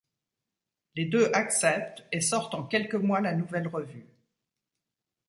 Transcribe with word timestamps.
Les 0.95 1.05
deux 1.05 1.29
acceptent 1.31 2.05
et 2.11 2.21
sortent 2.21 2.55
en 2.55 2.63
quelques 2.63 2.95
mois 2.95 3.21
la 3.21 3.35
nouvelle 3.35 3.67
revue. 3.67 4.07